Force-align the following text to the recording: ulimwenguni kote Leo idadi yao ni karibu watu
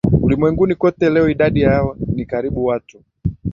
ulimwenguni 0.21 0.75
kote 0.75 1.09
Leo 1.09 1.29
idadi 1.29 1.61
yao 1.61 1.97
ni 2.07 2.25
karibu 2.25 2.65
watu 2.65 3.01